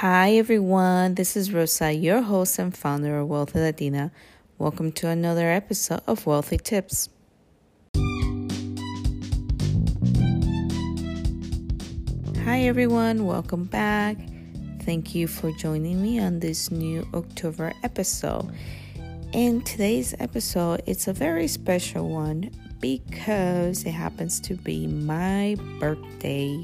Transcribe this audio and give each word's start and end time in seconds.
Hi, 0.00 0.34
everyone. 0.34 1.16
This 1.16 1.36
is 1.36 1.52
Rosa, 1.52 1.92
your 1.92 2.22
host 2.22 2.60
and 2.60 2.72
founder 2.72 3.18
of 3.18 3.26
Wealthy 3.26 3.58
Latina. 3.58 4.12
Welcome 4.56 4.92
to 4.92 5.08
another 5.08 5.50
episode 5.50 6.02
of 6.06 6.24
Wealthy 6.24 6.56
Tips. 6.58 7.08
Hi, 12.44 12.60
everyone. 12.60 13.26
Welcome 13.26 13.64
back. 13.64 14.16
Thank 14.82 15.16
you 15.16 15.26
for 15.26 15.50
joining 15.58 16.00
me 16.00 16.20
on 16.20 16.38
this 16.38 16.70
new 16.70 17.04
October 17.12 17.72
episode. 17.82 18.48
In 19.32 19.62
today's 19.62 20.14
episode, 20.20 20.80
it's 20.86 21.08
a 21.08 21.12
very 21.12 21.48
special 21.48 22.08
one 22.08 22.52
because 22.78 23.82
it 23.82 23.90
happens 23.90 24.38
to 24.42 24.54
be 24.54 24.86
my 24.86 25.56
birthday 25.80 26.62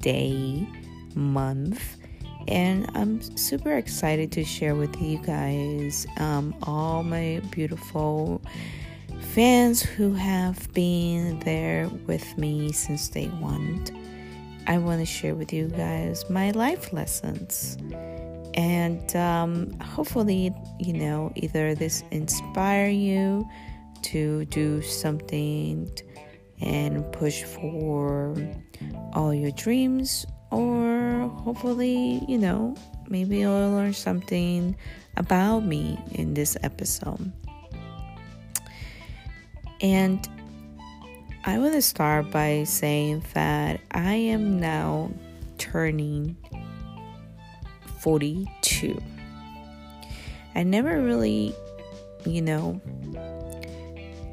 day 0.00 0.66
month 1.14 1.99
and 2.48 2.90
I'm 2.94 3.20
super 3.36 3.76
excited 3.76 4.32
to 4.32 4.44
share 4.44 4.74
with 4.74 5.00
you 5.00 5.18
guys 5.18 6.06
um, 6.18 6.54
all 6.62 7.02
my 7.02 7.40
beautiful 7.50 8.42
fans 9.20 9.82
who 9.82 10.12
have 10.14 10.72
been 10.72 11.38
there 11.40 11.88
with 12.06 12.36
me 12.38 12.72
since 12.72 13.08
day 13.08 13.28
one. 13.28 13.84
I 14.66 14.78
want 14.78 15.00
to 15.00 15.06
share 15.06 15.34
with 15.34 15.52
you 15.52 15.68
guys 15.68 16.28
my 16.28 16.50
life 16.52 16.92
lessons. 16.92 17.76
And 18.54 19.14
um, 19.16 19.72
hopefully, 19.80 20.52
you 20.78 20.92
know, 20.92 21.32
either 21.36 21.74
this 21.74 22.02
inspire 22.10 22.88
you 22.88 23.48
to 24.02 24.44
do 24.46 24.82
something 24.82 25.90
and 26.60 27.10
push 27.12 27.42
for 27.42 28.36
all 29.12 29.32
your 29.32 29.50
dreams 29.52 30.26
or 30.50 31.28
hopefully, 31.44 32.24
you 32.28 32.38
know, 32.38 32.76
maybe 33.08 33.38
you'll 33.38 33.70
learn 33.72 33.92
something 33.92 34.76
about 35.16 35.60
me 35.60 35.98
in 36.12 36.34
this 36.34 36.56
episode. 36.62 37.32
And 39.80 40.28
I 41.44 41.58
want 41.58 41.74
to 41.74 41.82
start 41.82 42.30
by 42.30 42.64
saying 42.64 43.24
that 43.34 43.80
I 43.92 44.14
am 44.14 44.60
now 44.60 45.10
turning 45.58 46.36
42. 48.00 49.00
I 50.54 50.62
never 50.62 51.00
really, 51.00 51.54
you 52.26 52.42
know, 52.42 52.80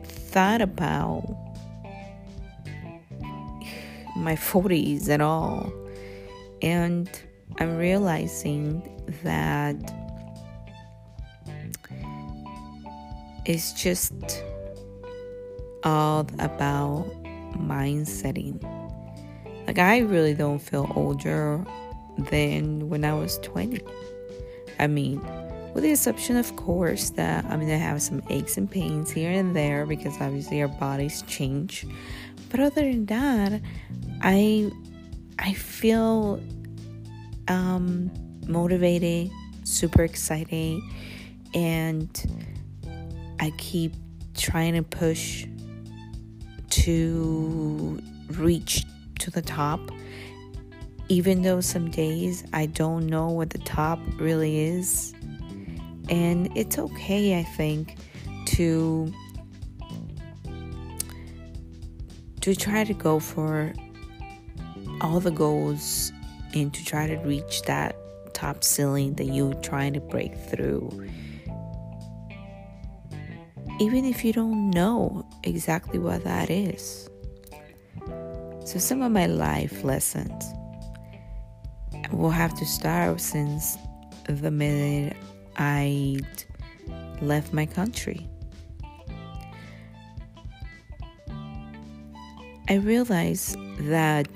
thought 0.04 0.62
about 0.62 1.24
my 4.18 4.36
40s 4.36 5.09
at 5.09 5.22
all. 5.22 5.72
And 6.61 7.09
I'm 7.59 7.77
realizing 7.77 8.81
that 9.23 9.75
it's 13.45 13.73
just 13.73 14.13
all 15.83 16.28
about 16.39 17.05
mind 17.58 18.08
setting. 18.08 18.59
Like, 19.66 19.80
I 19.80 20.00
really 20.00 20.33
don't 20.33 20.59
feel 20.59 20.91
older 20.95 21.66
than 22.30 22.89
when 22.89 23.05
I 23.05 23.13
was 23.13 23.38
20. 23.39 23.80
I 24.80 24.88
mean, 24.88 25.22
with 25.73 25.83
the 25.83 25.91
exception, 25.91 26.38
of 26.38 26.55
course, 26.55 27.11
that 27.11 27.45
I'm 27.45 27.59
gonna 27.59 27.78
have 27.78 28.02
some 28.02 28.23
aches 28.30 28.58
and 28.58 28.69
pains 28.69 29.11
here 29.11 29.31
and 29.31 29.55
there 29.55 29.85
because 29.85 30.19
obviously 30.19 30.61
our 30.61 30.67
bodies 30.67 31.23
change. 31.28 31.85
But 32.50 32.59
other 32.59 32.81
than 32.81 33.05
that, 33.08 33.61
I 34.22 34.72
I 35.40 35.54
feel 35.54 36.42
um, 37.48 38.12
motivated, 38.48 39.32
super 39.64 40.04
excited, 40.04 40.82
and 41.54 42.10
I 43.40 43.52
keep 43.58 43.94
trying 44.36 44.74
to 44.74 44.84
push 44.84 45.46
to 46.70 48.02
reach 48.31 48.86
to 49.20 49.31
the 49.31 49.42
top. 49.42 49.80
Even 51.09 51.42
though 51.42 51.62
some 51.62 51.90
days 51.90 52.44
I 52.52 52.66
don't 52.66 53.08
know 53.08 53.30
what 53.30 53.52
the 53.52 53.59
top 53.59 54.00
really 54.20 54.59
is. 54.59 55.14
And 56.09 56.50
it's 56.56 56.78
okay, 56.78 57.40
I 57.40 57.44
think, 57.44 57.96
to 58.47 59.14
to 62.42 62.56
try 62.56 62.84
to 62.84 62.94
go 62.94 63.20
for 63.20 63.74
all 65.02 65.19
the 65.19 65.31
goals 65.31 66.12
and 66.53 66.74
to 66.74 66.84
try 66.85 67.08
to 67.08 67.16
reach 67.18 67.62
that 67.63 67.96
top 68.34 68.63
ceiling 68.63 69.13
that 69.16 69.25
you're 69.25 69.53
trying 69.56 69.94
to 69.94 70.00
break 70.00 70.35
through. 70.35 70.90
Even 73.80 74.06
if 74.06 74.25
you 74.25 74.34
don't 74.34 74.72
know 74.72 75.25
exactly 75.44 76.00
what 76.00 76.24
that 76.24 76.50
is. 76.50 77.09
So, 78.66 78.80
some 78.80 79.02
of 79.02 79.12
my 79.12 79.28
life 79.28 79.84
lessons 79.84 80.44
will 82.12 82.31
have 82.31 82.58
to 82.58 82.66
start 82.66 83.22
since 83.22 83.78
the 84.28 84.52
minute 84.52 85.16
I 85.58 86.19
left 87.22 87.53
my 87.53 87.66
country. 87.66 88.28
I 92.69 92.75
realized 92.75 93.58
that 93.79 94.28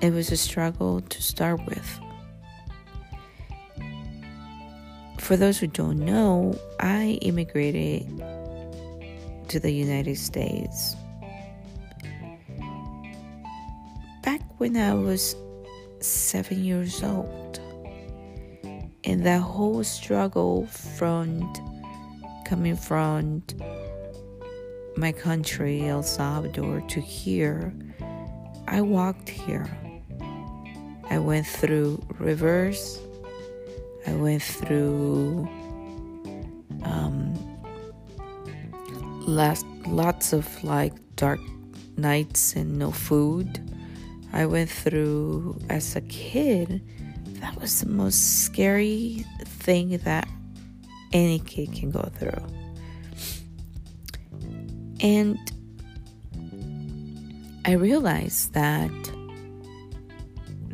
it 0.00 0.12
was 0.12 0.30
a 0.30 0.36
struggle 0.36 1.00
to 1.00 1.22
start 1.22 1.64
with. 1.66 2.00
For 5.18 5.36
those 5.36 5.58
who 5.58 5.66
don't 5.66 5.98
know, 5.98 6.56
I 6.78 7.18
immigrated 7.22 8.06
to 9.48 9.60
the 9.60 9.70
United 9.70 10.18
States 10.18 10.96
back 14.22 14.40
when 14.58 14.76
I 14.76 14.94
was 14.94 15.34
seven 16.00 16.64
years 16.64 17.02
old. 17.02 17.60
And 19.04 19.24
that 19.24 19.40
whole 19.40 19.84
struggle 19.84 20.66
from 20.66 21.52
coming 22.44 22.76
from 22.76 23.42
my 24.96 25.12
country, 25.12 25.88
El 25.88 26.02
Salvador, 26.02 26.80
to 26.88 27.00
here, 27.00 27.72
I 28.66 28.80
walked 28.80 29.28
here. 29.28 29.68
I 31.10 31.18
went 31.18 31.46
through 31.46 32.02
rivers. 32.18 32.98
I 34.06 34.14
went 34.14 34.42
through 34.42 35.48
um, 36.82 37.34
last, 39.26 39.66
lots 39.86 40.32
of 40.32 40.46
like 40.64 40.92
dark 41.16 41.40
nights 41.96 42.54
and 42.54 42.78
no 42.78 42.90
food. 42.90 43.60
I 44.32 44.46
went 44.46 44.70
through 44.70 45.58
as 45.68 45.96
a 45.96 46.00
kid. 46.02 46.82
That 47.40 47.60
was 47.60 47.80
the 47.80 47.88
most 47.88 48.44
scary 48.44 49.24
thing 49.44 49.96
that 49.98 50.28
any 51.12 51.38
kid 51.38 51.72
can 51.72 51.90
go 51.90 52.02
through. 52.02 52.44
And 55.00 55.38
I 57.64 57.72
realized 57.72 58.52
that 58.54 58.90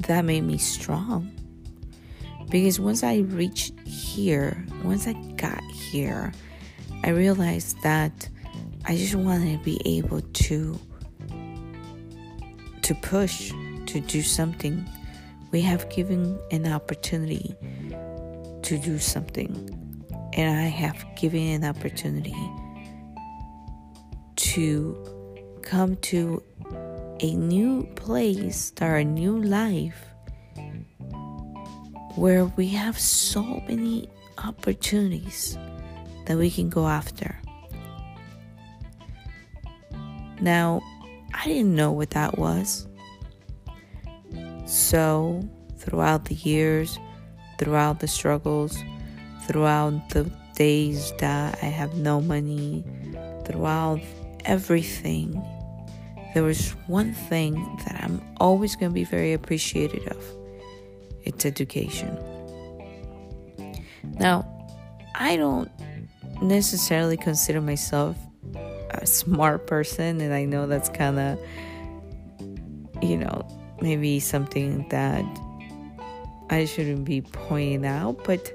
that 0.06 0.24
made 0.24 0.42
me 0.42 0.58
strong. 0.58 1.30
Because 2.50 2.78
once 2.78 3.02
I 3.02 3.18
reached 3.18 3.78
here, 3.86 4.64
once 4.84 5.06
I 5.06 5.14
got 5.36 5.62
here, 5.70 6.32
I 7.04 7.10
realized 7.10 7.80
that 7.82 8.28
I 8.84 8.96
just 8.96 9.14
wanted 9.14 9.58
to 9.58 9.64
be 9.64 9.80
able 9.84 10.20
to 10.20 10.78
to 12.82 12.94
push 12.96 13.52
to 13.86 14.00
do 14.00 14.22
something. 14.22 14.88
We 15.50 15.60
have 15.62 15.88
given 15.88 16.38
an 16.50 16.66
opportunity 16.66 17.54
to 18.62 18.78
do 18.78 18.98
something. 18.98 19.78
And 20.34 20.58
I 20.58 20.62
have 20.62 21.04
given 21.14 21.62
an 21.62 21.64
opportunity 21.64 22.34
to 24.36 25.60
come 25.62 25.96
to 25.96 26.42
a 27.22 27.34
new 27.36 27.84
place, 27.94 28.56
start 28.56 29.02
a 29.02 29.04
new 29.04 29.40
life 29.40 30.04
where 32.16 32.46
we 32.56 32.66
have 32.68 32.98
so 32.98 33.62
many 33.68 34.10
opportunities 34.44 35.56
that 36.26 36.36
we 36.36 36.50
can 36.50 36.68
go 36.68 36.88
after. 36.88 37.38
Now, 40.40 40.82
I 41.32 41.46
didn't 41.46 41.76
know 41.76 41.92
what 41.92 42.10
that 42.10 42.38
was. 42.38 42.88
So, 44.66 45.48
throughout 45.78 46.24
the 46.24 46.34
years, 46.34 46.98
throughout 47.56 48.00
the 48.00 48.08
struggles, 48.08 48.76
throughout 49.46 50.08
the 50.08 50.24
days 50.56 51.12
that 51.20 51.56
I 51.62 51.66
have 51.66 51.94
no 51.94 52.20
money, 52.20 52.84
throughout 53.44 54.00
everything, 54.44 55.40
there 56.34 56.42
was 56.42 56.70
one 56.86 57.12
thing 57.12 57.54
that 57.84 58.02
I'm 58.02 58.20
always 58.38 58.76
going 58.76 58.90
to 58.90 58.94
be 58.94 59.04
very 59.04 59.32
appreciative 59.32 60.06
of, 60.08 60.24
it's 61.24 61.44
education. 61.44 62.18
Now, 64.18 64.46
I 65.14 65.36
don't 65.36 65.70
necessarily 66.42 67.16
consider 67.16 67.60
myself 67.60 68.16
a 68.90 69.06
smart 69.06 69.66
person, 69.66 70.20
and 70.20 70.34
I 70.34 70.44
know 70.44 70.66
that's 70.66 70.88
kind 70.88 71.18
of, 71.18 71.38
you 73.02 73.16
know, 73.16 73.46
maybe 73.80 74.20
something 74.20 74.86
that 74.88 75.24
I 76.50 76.64
shouldn't 76.66 77.04
be 77.04 77.20
pointing 77.20 77.86
out, 77.86 78.24
but 78.24 78.52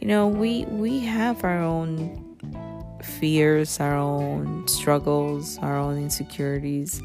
you 0.00 0.08
know, 0.08 0.26
we 0.26 0.64
we 0.66 1.00
have 1.00 1.44
our 1.44 1.62
own 1.62 2.29
fears, 3.04 3.80
our 3.80 3.96
own 3.96 4.66
struggles, 4.68 5.58
our 5.58 5.76
own 5.76 5.98
insecurities, 5.98 7.02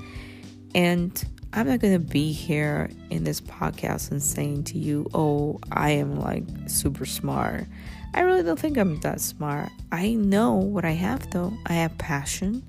and 0.74 1.24
I'm 1.54 1.68
not 1.68 1.80
going 1.80 1.94
to 1.94 2.06
be 2.06 2.34
here 2.34 2.90
in 3.10 3.24
this 3.24 3.40
podcast 3.40 4.12
and 4.12 4.22
saying 4.22 4.66
to 4.66 4.78
you, 4.78 5.10
oh, 5.14 5.60
I 5.72 5.92
am 5.92 6.20
like 6.20 6.44
super 6.68 7.06
smart. 7.06 7.66
I 8.14 8.22
really 8.22 8.44
don't 8.44 8.60
think 8.60 8.78
I'm 8.78 9.00
that 9.00 9.22
smart. 9.22 9.70
I 9.92 10.14
know 10.16 10.54
what 10.54 10.84
I 10.84 10.92
have 10.92 11.30
though. 11.32 11.54
I 11.66 11.74
have 11.74 11.98
passion, 11.98 12.64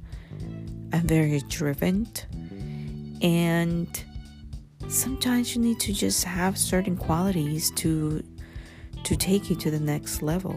I'm 0.92 1.06
very 1.06 1.40
driven, 1.48 2.08
and 3.22 4.04
sometimes 4.88 5.54
you 5.54 5.62
need 5.62 5.80
to 5.80 5.92
just 5.92 6.24
have 6.24 6.56
certain 6.56 6.96
qualities 6.96 7.70
to 7.72 8.22
to 9.04 9.16
take 9.16 9.50
you 9.50 9.56
to 9.56 9.70
the 9.70 9.80
next 9.80 10.22
level. 10.22 10.56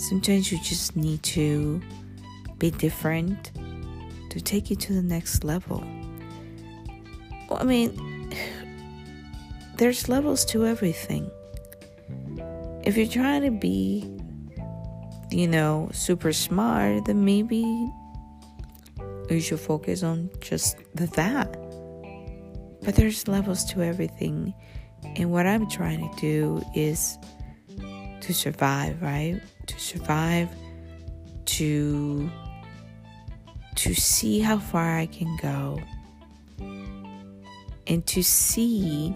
Sometimes 0.00 0.50
you 0.50 0.58
just 0.62 0.96
need 0.96 1.22
to 1.24 1.78
be 2.58 2.70
different 2.70 3.52
to 4.30 4.40
take 4.40 4.70
you 4.70 4.76
to 4.76 4.94
the 4.94 5.02
next 5.02 5.44
level. 5.44 5.84
Well, 7.50 7.58
I 7.60 7.64
mean, 7.64 8.34
there's 9.76 10.08
levels 10.08 10.46
to 10.46 10.64
everything. 10.64 11.30
If 12.82 12.96
you're 12.96 13.08
trying 13.08 13.42
to 13.42 13.50
be, 13.50 14.10
you 15.30 15.46
know, 15.46 15.90
super 15.92 16.32
smart, 16.32 17.04
then 17.04 17.26
maybe 17.26 17.58
you 19.28 19.40
should 19.40 19.60
focus 19.60 20.02
on 20.02 20.30
just 20.40 20.78
that. 20.94 21.52
But 22.82 22.94
there's 22.94 23.28
levels 23.28 23.66
to 23.66 23.82
everything. 23.82 24.54
And 25.16 25.30
what 25.30 25.46
I'm 25.46 25.68
trying 25.68 26.08
to 26.08 26.20
do 26.20 26.64
is 26.74 27.18
to 28.22 28.32
survive, 28.32 29.02
right? 29.02 29.38
To 29.70 29.78
survive, 29.78 30.48
to 31.46 32.30
to 33.76 33.94
see 33.94 34.40
how 34.40 34.58
far 34.58 34.98
I 34.98 35.06
can 35.06 35.38
go 35.40 35.80
and 37.86 38.06
to 38.06 38.22
see 38.22 39.14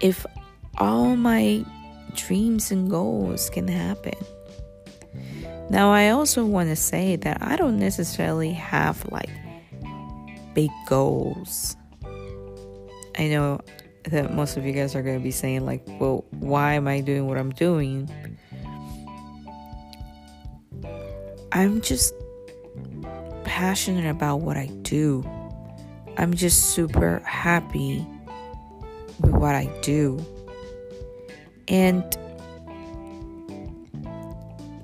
if 0.00 0.26
all 0.78 1.14
my 1.14 1.64
dreams 2.14 2.70
and 2.72 2.90
goals 2.90 3.48
can 3.50 3.68
happen. 3.68 4.14
Now, 5.70 5.92
I 5.92 6.10
also 6.10 6.44
want 6.44 6.68
to 6.70 6.76
say 6.76 7.16
that 7.16 7.38
I 7.40 7.56
don't 7.56 7.78
necessarily 7.78 8.52
have 8.52 9.04
like 9.10 9.30
big 10.54 10.70
goals. 10.88 11.76
I 13.16 13.28
know 13.28 13.60
that 14.04 14.34
most 14.34 14.56
of 14.56 14.64
you 14.64 14.72
guys 14.72 14.94
are 14.94 15.02
going 15.02 15.18
to 15.18 15.22
be 15.22 15.30
saying, 15.30 15.64
like, 15.64 15.82
well, 16.00 16.24
why 16.30 16.74
am 16.74 16.88
I 16.88 17.00
doing 17.00 17.26
what 17.26 17.38
I'm 17.38 17.50
doing? 17.50 18.10
I'm 21.52 21.80
just 21.80 22.14
passionate 23.44 24.08
about 24.08 24.38
what 24.38 24.56
I 24.56 24.66
do. 24.82 25.24
I'm 26.16 26.34
just 26.34 26.70
super 26.70 27.20
happy 27.20 28.06
with 29.20 29.32
what 29.32 29.54
I 29.54 29.66
do. 29.82 30.24
And 31.68 32.02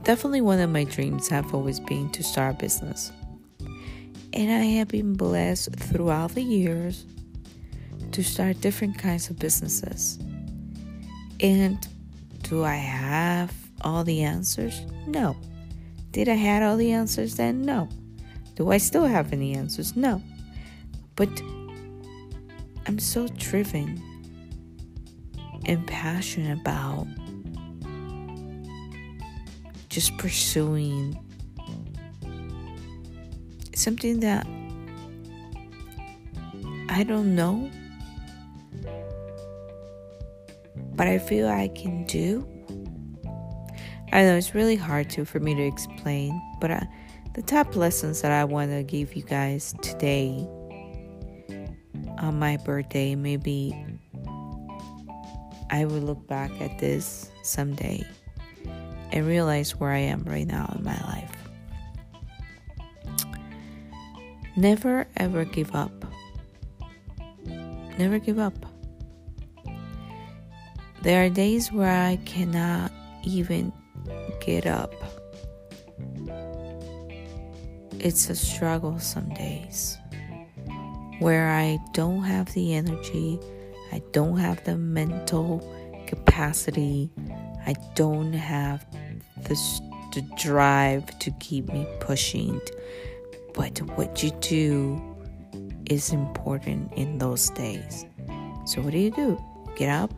definitely 0.04 0.40
one 0.40 0.60
of 0.60 0.70
my 0.70 0.84
dreams 0.84 1.28
have 1.28 1.52
always 1.54 1.80
been 1.80 2.10
to 2.12 2.22
start 2.22 2.54
a 2.54 2.58
business. 2.58 3.12
And 4.32 4.52
I 4.52 4.64
have 4.76 4.88
been 4.88 5.14
blessed 5.14 5.74
throughout 5.74 6.34
the 6.34 6.42
years 6.42 7.04
to 8.12 8.22
start 8.22 8.60
different 8.60 8.98
kinds 8.98 9.30
of 9.30 9.38
businesses. 9.38 10.18
And 11.40 11.86
do 12.42 12.64
I 12.64 12.74
have 12.74 13.54
all 13.82 14.04
the 14.04 14.22
answers? 14.22 14.80
No. 15.06 15.36
Did 16.12 16.28
I 16.28 16.34
have 16.34 16.62
all 16.62 16.76
the 16.76 16.92
answers 16.92 17.36
then? 17.36 17.62
No. 17.62 17.88
Do 18.54 18.70
I 18.70 18.78
still 18.78 19.04
have 19.04 19.32
any 19.32 19.54
answers? 19.54 19.94
No. 19.94 20.22
But 21.14 21.28
I'm 22.86 22.98
so 22.98 23.28
driven 23.28 24.02
and 25.66 25.86
passionate 25.86 26.60
about 26.60 27.06
just 29.88 30.16
pursuing 30.16 31.18
something 33.74 34.20
that 34.20 34.46
I 36.88 37.04
don't 37.04 37.34
know, 37.34 37.70
but 40.94 41.06
I 41.06 41.18
feel 41.18 41.48
I 41.48 41.68
can 41.68 42.04
do. 42.04 42.46
I 44.12 44.22
know 44.22 44.36
it's 44.36 44.54
really 44.54 44.76
hard 44.76 45.10
to 45.10 45.24
for 45.24 45.38
me 45.38 45.54
to 45.54 45.62
explain, 45.62 46.40
but 46.60 46.70
I, 46.70 46.76
uh, 46.76 46.84
the 47.34 47.42
top 47.42 47.76
lessons 47.76 48.22
that 48.22 48.32
I 48.32 48.44
want 48.44 48.70
to 48.72 48.82
give 48.82 49.14
you 49.14 49.22
guys 49.22 49.74
today 49.82 50.48
on 52.18 52.38
my 52.38 52.56
birthday, 52.56 53.14
maybe 53.14 53.74
I 55.70 55.84
will 55.84 56.00
look 56.00 56.26
back 56.26 56.50
at 56.60 56.78
this 56.78 57.30
someday 57.42 58.04
and 59.12 59.26
realize 59.26 59.76
where 59.76 59.92
I 59.92 59.98
am 59.98 60.24
right 60.24 60.46
now 60.46 60.72
in 60.76 60.84
my 60.84 60.98
life. 61.04 61.30
Never 64.56 65.06
ever 65.16 65.44
give 65.44 65.74
up. 65.74 65.92
Never 67.98 68.18
give 68.18 68.38
up. 68.38 68.54
There 71.02 71.24
are 71.24 71.28
days 71.28 71.70
where 71.70 71.90
I 71.90 72.16
cannot 72.24 72.90
even 73.22 73.72
get 74.40 74.66
up. 74.66 74.92
It's 78.00 78.28
a 78.30 78.34
struggle 78.34 78.98
some 78.98 79.28
days 79.30 79.98
where 81.20 81.50
I 81.50 81.78
don't 81.92 82.22
have 82.22 82.52
the 82.54 82.74
energy, 82.74 83.38
I 83.92 84.02
don't 84.12 84.38
have 84.38 84.62
the 84.64 84.76
mental 84.76 85.62
capacity, 86.06 87.10
I 87.66 87.74
don't 87.94 88.32
have 88.32 88.84
the, 89.42 89.54
the 90.14 90.22
drive 90.36 91.18
to 91.20 91.30
keep 91.38 91.72
me 91.72 91.86
pushing. 92.00 92.60
But 93.54 93.78
what 93.96 94.22
you 94.22 94.30
do 94.40 95.00
is 95.86 96.12
important 96.12 96.92
in 96.94 97.18
those 97.18 97.50
days. 97.50 98.04
So, 98.64 98.82
what 98.82 98.92
do 98.92 98.98
you 98.98 99.10
do? 99.10 99.42
Get 99.76 99.88
up, 99.88 100.12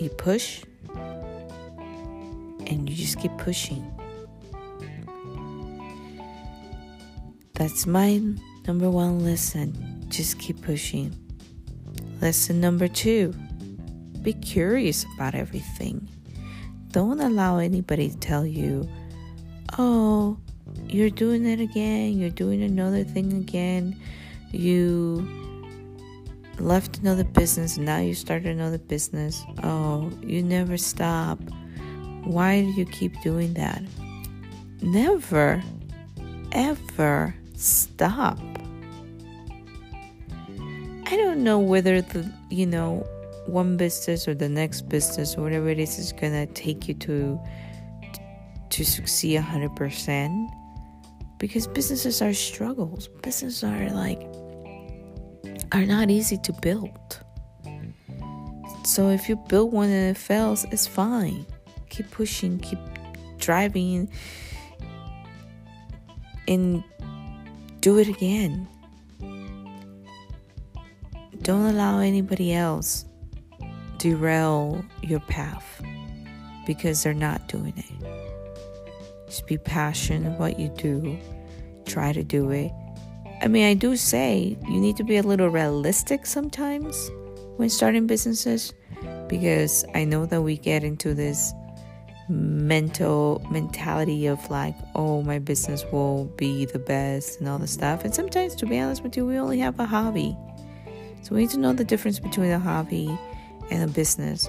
you 0.00 0.10
push, 0.10 0.62
and 2.66 2.88
you 2.88 2.94
just 2.96 3.18
keep 3.20 3.36
pushing. 3.38 3.90
That's 7.54 7.86
my 7.86 8.20
number 8.66 8.90
one 8.90 9.20
lesson. 9.20 10.06
Just 10.08 10.38
keep 10.38 10.60
pushing. 10.62 11.16
Lesson 12.20 12.60
number 12.60 12.88
two 12.88 13.34
be 14.24 14.32
curious 14.32 15.04
about 15.14 15.34
everything. 15.34 16.08
Don't 16.90 17.20
allow 17.20 17.58
anybody 17.58 18.08
to 18.08 18.16
tell 18.16 18.46
you, 18.46 18.88
oh, 19.78 20.38
you're 20.88 21.10
doing 21.10 21.44
it 21.44 21.60
again, 21.60 22.18
you're 22.18 22.30
doing 22.30 22.62
another 22.62 23.04
thing 23.04 23.32
again, 23.34 24.00
you 24.50 25.43
left 26.58 26.98
another 26.98 27.24
business, 27.24 27.78
now 27.78 27.98
you 27.98 28.14
start 28.14 28.44
another 28.44 28.78
business. 28.78 29.44
Oh, 29.62 30.10
you 30.22 30.42
never 30.42 30.76
stop. 30.76 31.38
Why 32.24 32.62
do 32.62 32.68
you 32.68 32.86
keep 32.86 33.20
doing 33.22 33.54
that? 33.54 33.82
Never, 34.80 35.62
ever 36.52 37.34
stop. 37.54 38.38
I 41.06 41.16
don't 41.16 41.44
know 41.44 41.58
whether 41.58 42.00
the, 42.00 42.30
you 42.50 42.66
know, 42.66 43.06
one 43.46 43.76
business 43.76 44.26
or 44.26 44.34
the 44.34 44.48
next 44.48 44.88
business 44.88 45.36
or 45.36 45.42
whatever 45.42 45.68
it 45.68 45.78
is 45.78 45.98
is 45.98 46.12
gonna 46.12 46.46
take 46.46 46.88
you 46.88 46.94
to 46.94 47.38
to 48.70 48.84
succeed 48.84 49.40
100% 49.40 50.50
because 51.38 51.66
businesses 51.68 52.20
are 52.22 52.32
struggles 52.32 53.08
businesses 53.22 53.62
are 53.62 53.90
like 53.90 54.20
are 55.74 55.84
not 55.84 56.10
easy 56.10 56.38
to 56.38 56.52
build 56.62 57.20
so 58.84 59.10
if 59.10 59.28
you 59.28 59.36
build 59.48 59.72
one 59.72 59.90
and 59.90 60.16
it 60.16 60.18
fails 60.18 60.64
it's 60.70 60.86
fine 60.86 61.44
keep 61.94 62.10
pushing, 62.10 62.58
keep 62.58 62.78
driving, 63.38 64.10
and 66.48 66.82
do 67.80 67.98
it 67.98 68.08
again. 68.08 68.68
don't 71.42 71.66
allow 71.66 71.98
anybody 71.98 72.54
else 72.54 73.04
derail 73.98 74.82
your 75.02 75.20
path 75.20 75.82
because 76.66 77.02
they're 77.02 77.12
not 77.12 77.46
doing 77.48 77.74
it. 77.76 79.26
Just 79.26 79.46
be 79.46 79.58
passionate 79.58 80.26
about 80.26 80.40
what 80.40 80.58
you 80.58 80.68
do. 80.70 81.18
Try 81.84 82.14
to 82.14 82.24
do 82.24 82.50
it. 82.50 82.72
I 83.44 83.46
mean, 83.46 83.66
I 83.66 83.74
do 83.74 83.94
say 83.94 84.56
you 84.66 84.80
need 84.80 84.96
to 84.96 85.04
be 85.04 85.18
a 85.18 85.22
little 85.22 85.50
realistic 85.50 86.24
sometimes 86.24 87.10
when 87.58 87.68
starting 87.68 88.06
businesses 88.06 88.72
because 89.28 89.84
I 89.94 90.04
know 90.04 90.24
that 90.24 90.40
we 90.40 90.56
get 90.56 90.82
into 90.82 91.12
this 91.12 91.52
mental 92.30 93.46
mentality 93.50 94.26
of 94.28 94.48
like, 94.48 94.74
oh, 94.94 95.20
my 95.20 95.38
business 95.38 95.84
will 95.92 96.24
be 96.36 96.64
the 96.64 96.78
best 96.78 97.38
and 97.38 97.46
all 97.46 97.58
the 97.58 97.66
stuff. 97.66 98.02
And 98.02 98.14
sometimes, 98.14 98.54
to 98.54 98.66
be 98.66 98.78
honest 98.80 99.02
with 99.02 99.14
you, 99.14 99.26
we 99.26 99.36
only 99.36 99.58
have 99.58 99.78
a 99.78 99.84
hobby. 99.84 100.34
So 101.20 101.34
we 101.34 101.42
need 101.42 101.50
to 101.50 101.58
know 101.58 101.74
the 101.74 101.84
difference 101.84 102.18
between 102.18 102.50
a 102.50 102.58
hobby 102.58 103.14
and 103.70 103.82
a 103.82 103.92
business. 103.92 104.48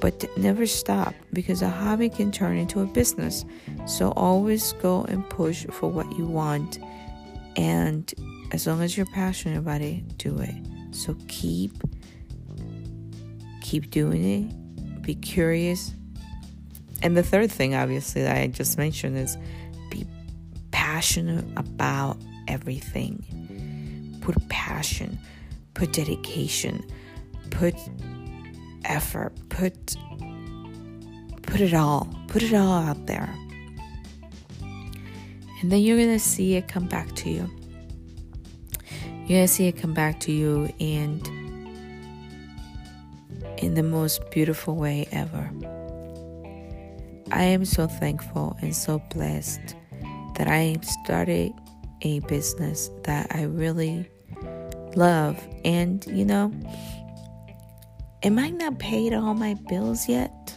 But 0.00 0.24
never 0.36 0.64
stop 0.64 1.12
because 1.32 1.60
a 1.60 1.68
hobby 1.68 2.08
can 2.08 2.30
turn 2.30 2.56
into 2.56 2.82
a 2.82 2.86
business. 2.86 3.44
So 3.86 4.12
always 4.12 4.74
go 4.74 5.02
and 5.08 5.28
push 5.28 5.66
for 5.72 5.90
what 5.90 6.06
you 6.16 6.24
want. 6.24 6.78
And 7.58 8.14
as 8.52 8.68
long 8.68 8.82
as 8.82 8.96
you're 8.96 9.04
passionate 9.06 9.58
about 9.58 9.80
it, 9.80 10.16
do 10.16 10.38
it. 10.38 10.54
So 10.92 11.16
keep 11.26 11.72
keep 13.60 13.90
doing 13.90 14.24
it. 14.24 15.02
Be 15.02 15.16
curious. 15.16 15.92
And 17.02 17.16
the 17.16 17.22
third 17.24 17.50
thing 17.50 17.74
obviously 17.74 18.22
that 18.22 18.36
I 18.36 18.46
just 18.46 18.78
mentioned 18.78 19.18
is 19.18 19.36
be 19.90 20.06
passionate 20.70 21.44
about 21.56 22.16
everything. 22.46 23.24
Put 24.20 24.48
passion, 24.48 25.18
put 25.74 25.92
dedication, 25.92 26.84
put 27.50 27.74
effort, 28.84 29.32
put 29.48 29.96
put 31.42 31.60
it 31.60 31.74
all, 31.74 32.08
put 32.28 32.44
it 32.44 32.54
all 32.54 32.82
out 32.84 33.06
there. 33.06 33.34
And 35.60 35.72
then 35.72 35.80
you're 35.80 35.96
to 35.98 36.18
see 36.18 36.54
it 36.54 36.68
come 36.68 36.86
back 36.86 37.14
to 37.16 37.30
you. 37.30 37.50
You're 39.26 39.42
to 39.42 39.48
see 39.48 39.66
it 39.66 39.72
come 39.72 39.92
back 39.92 40.20
to 40.20 40.32
you 40.32 40.72
and 40.80 41.26
in 43.58 43.74
the 43.74 43.82
most 43.82 44.30
beautiful 44.30 44.76
way 44.76 45.08
ever. 45.10 45.50
I 47.30 47.42
am 47.42 47.64
so 47.64 47.86
thankful 47.86 48.56
and 48.62 48.74
so 48.74 49.02
blessed 49.10 49.74
that 50.36 50.48
I 50.48 50.76
started 50.82 51.52
a 52.02 52.20
business 52.20 52.90
that 53.02 53.26
I 53.34 53.42
really 53.42 54.08
love. 54.94 55.36
And, 55.64 56.04
you 56.06 56.24
know, 56.24 56.52
it 58.22 58.30
might 58.30 58.54
not 58.54 58.78
pay 58.78 59.12
all 59.12 59.34
my 59.34 59.54
bills 59.68 60.08
yet, 60.08 60.56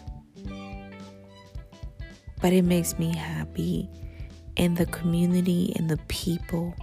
but 2.42 2.54
it 2.54 2.64
makes 2.64 2.98
me 2.98 3.16
happy. 3.16 3.90
And 4.58 4.78
the 4.78 4.86
community 4.88 5.74
and 5.78 5.90
the 5.90 5.98
people 6.08 6.76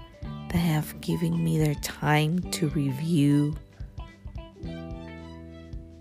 that 0.50 0.58
have 0.58 1.00
given 1.00 1.42
me 1.44 1.58
their 1.58 1.74
time 1.76 2.38
to 2.52 2.68
review, 2.70 3.56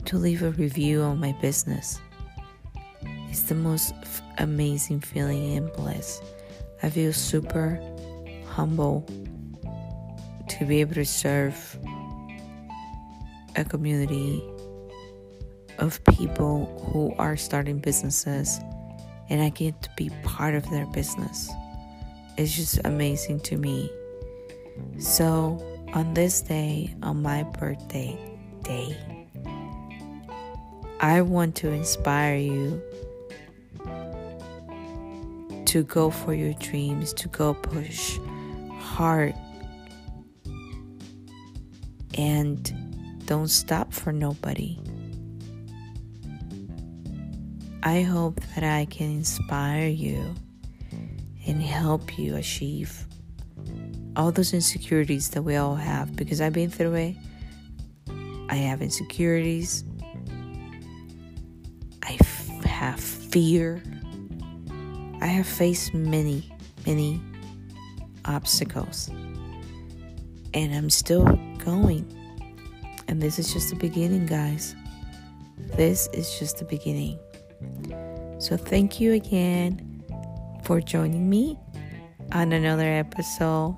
to 0.05 0.17
leave 0.17 0.41
a 0.43 0.51
review 0.51 1.01
on 1.01 1.19
my 1.19 1.33
business. 1.41 1.99
It's 3.29 3.41
the 3.43 3.55
most 3.55 3.93
f- 4.01 4.21
amazing 4.37 5.01
feeling 5.01 5.57
and 5.57 5.71
bliss. 5.73 6.21
I 6.81 6.89
feel 6.89 7.11
super 7.11 7.79
humble 8.45 9.05
to 10.47 10.65
be 10.65 10.81
able 10.81 10.95
to 10.95 11.05
serve 11.05 11.77
a 13.55 13.65
community 13.65 14.41
of 15.77 16.03
people 16.05 16.89
who 16.91 17.13
are 17.17 17.35
starting 17.35 17.79
businesses 17.79 18.59
and 19.29 19.41
I 19.41 19.49
get 19.49 19.81
to 19.83 19.89
be 19.95 20.09
part 20.23 20.55
of 20.55 20.69
their 20.69 20.85
business. 20.87 21.51
It's 22.37 22.55
just 22.55 22.79
amazing 22.85 23.39
to 23.41 23.57
me. 23.57 23.91
So, 24.99 25.63
on 25.93 26.13
this 26.13 26.41
day, 26.41 26.93
on 27.01 27.21
my 27.21 27.43
birthday 27.43 28.17
day, 28.63 28.97
I 30.99 31.21
want 31.21 31.55
to 31.57 31.69
inspire 31.69 32.37
you 32.37 32.81
to 35.65 35.83
go 35.83 36.09
for 36.09 36.33
your 36.33 36.53
dreams, 36.53 37.13
to 37.13 37.27
go 37.27 37.53
push 37.53 38.17
hard, 38.79 39.35
and 42.17 42.73
don't 43.25 43.49
stop 43.49 43.93
for 43.93 44.13
nobody. 44.13 44.79
I 47.87 48.01
hope 48.01 48.41
that 48.53 48.65
I 48.65 48.83
can 48.83 49.09
inspire 49.09 49.87
you 49.87 50.35
and 51.47 51.63
help 51.63 52.19
you 52.19 52.35
achieve 52.35 53.05
all 54.17 54.29
those 54.29 54.53
insecurities 54.53 55.29
that 55.29 55.41
we 55.41 55.55
all 55.55 55.75
have 55.75 56.13
because 56.13 56.41
I've 56.41 56.51
been 56.51 56.69
through 56.69 56.95
it. 56.95 57.15
I 58.49 58.55
have 58.55 58.81
insecurities. 58.81 59.85
I 62.03 62.17
f- 62.19 62.47
have 62.65 62.99
fear. 62.99 63.81
I 65.21 65.27
have 65.27 65.47
faced 65.47 65.93
many, 65.93 66.51
many 66.85 67.21
obstacles. 68.25 69.07
And 70.53 70.75
I'm 70.75 70.89
still 70.89 71.23
going. 71.63 72.05
And 73.07 73.21
this 73.21 73.39
is 73.39 73.53
just 73.53 73.69
the 73.69 73.77
beginning, 73.77 74.25
guys. 74.25 74.75
This 75.77 76.09
is 76.11 76.37
just 76.37 76.57
the 76.57 76.65
beginning. 76.65 77.17
So, 78.47 78.55
thank 78.55 79.01
you 79.01 79.11
again 79.11 80.05
for 80.63 80.79
joining 80.79 81.29
me 81.29 81.59
on 82.31 82.53
another 82.53 82.89
episode 82.89 83.75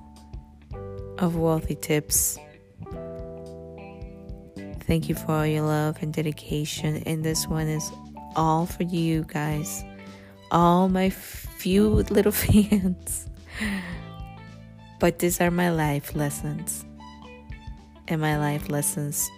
of 1.18 1.36
Wealthy 1.36 1.74
Tips. 1.74 2.38
Thank 4.82 5.10
you 5.10 5.16
for 5.16 5.32
all 5.32 5.48
your 5.48 5.64
love 5.64 5.98
and 6.04 6.14
dedication. 6.14 7.02
And 7.08 7.26
this 7.26 7.48
one 7.48 7.68
is 7.68 7.90
all 8.36 8.68
for 8.68 8.84
you 8.84 9.24
guys, 9.24 9.84
all 10.52 10.88
my 10.88 11.10
few 11.10 11.90
little 12.12 12.32
fans. 12.32 13.28
But 15.00 15.18
these 15.18 15.42
are 15.42 15.50
my 15.50 15.72
life 15.72 16.14
lessons. 16.14 16.86
And 18.08 18.22
my 18.22 18.38
life 18.38 18.70
lessons 18.70 19.32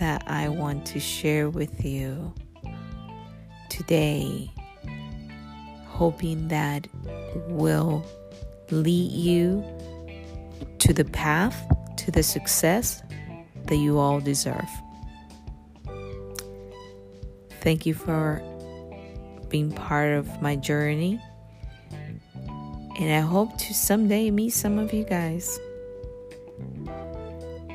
that 0.00 0.22
I 0.26 0.50
want 0.50 0.84
to 0.88 1.00
share 1.00 1.48
with 1.48 1.82
you 1.82 2.34
today, 3.80 4.50
hoping 5.86 6.48
that 6.48 6.86
will 7.48 8.04
lead 8.70 9.10
you 9.10 9.64
to 10.78 10.92
the 10.92 11.04
path 11.06 11.56
to 11.96 12.10
the 12.10 12.22
success 12.22 13.02
that 13.64 13.76
you 13.76 13.98
all 13.98 14.20
deserve. 14.20 14.68
Thank 17.62 17.86
you 17.86 17.94
for 17.94 18.42
being 19.48 19.72
part 19.72 20.12
of 20.12 20.42
my 20.42 20.56
journey. 20.56 21.18
And 22.98 23.10
I 23.14 23.20
hope 23.20 23.56
to 23.56 23.72
someday 23.72 24.30
meet 24.30 24.50
some 24.50 24.78
of 24.78 24.92
you 24.92 25.04
guys. 25.04 25.58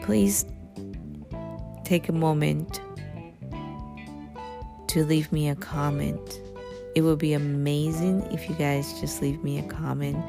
Please 0.04 0.46
take 1.84 2.10
a 2.10 2.14
moment 2.14 2.80
to 4.96 5.04
leave 5.04 5.30
me 5.34 5.50
a 5.50 5.56
comment. 5.56 6.40
It 6.96 7.02
would 7.02 7.20
be 7.20 7.34
amazing 7.34 8.22
if 8.32 8.48
you 8.48 8.56
guys 8.56 8.98
just 9.02 9.22
leave 9.22 9.44
me 9.44 9.60
a 9.60 9.64
comment 9.64 10.24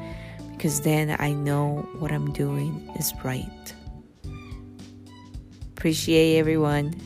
because 0.51 0.81
then 0.81 1.15
I 1.19 1.31
know 1.31 1.87
what 1.99 2.11
I'm 2.11 2.33
doing 2.33 2.91
is 2.99 3.13
right. 3.23 3.73
Appreciate 5.69 6.37
everyone 6.37 6.99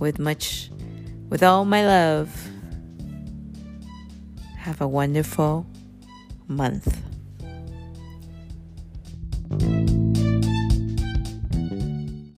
with 0.00 0.18
much, 0.18 0.72
with 1.28 1.44
all 1.44 1.64
my 1.64 1.86
love. 1.86 2.50
Have 4.56 4.80
a 4.80 4.88
wonderful 4.88 5.64
month. 6.48 7.11